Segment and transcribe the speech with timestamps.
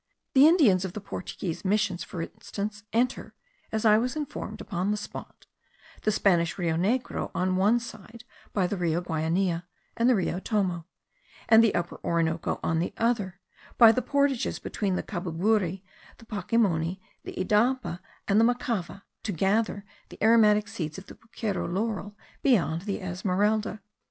[0.33, 3.35] The Indians of the Portuguese missions, for instance, enter
[3.71, 5.45] (as I was informed upon the spot)
[6.01, 10.87] the Spanish Rio Negro on one side by the Rio Guainia and the Rio Tomo;
[11.47, 13.41] and the Upper Orinoco on the other,
[13.77, 15.83] by the portages between the Cababuri,
[16.17, 21.67] the Pacimoni, the Idapa, and the Macava, to gather the aromatic seeds of the puchero
[21.71, 23.83] laurel beyond the Esmeralda.